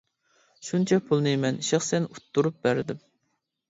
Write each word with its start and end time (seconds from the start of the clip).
شۇنچە 0.69 0.99
پۇلنى 1.11 1.35
مەن 1.43 1.63
شەخسەن 1.71 2.11
ئۇتتۇرۇپ 2.11 2.63
بەردىم. 2.67 3.09